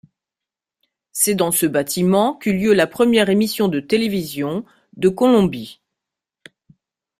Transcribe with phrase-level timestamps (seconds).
[1.11, 4.65] C'est dans ce bâtiment qu'eut lieu la première émission de télévision
[4.97, 5.79] de Colombie.